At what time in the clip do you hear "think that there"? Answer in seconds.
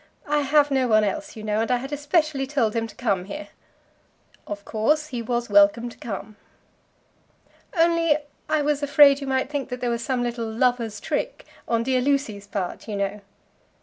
9.51-9.91